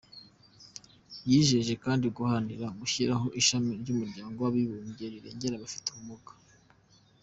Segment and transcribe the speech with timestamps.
[1.29, 6.31] Yijeje kandi guharanira gushyiraho ishami ry’umuryango w’abibumbye rirengera abafite ubumuga.